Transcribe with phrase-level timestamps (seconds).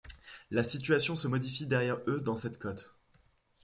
[0.49, 2.97] La situation se modifie derrière eux dans cette côte.